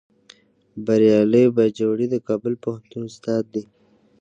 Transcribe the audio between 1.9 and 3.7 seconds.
د کابل پوهنتون استاد دی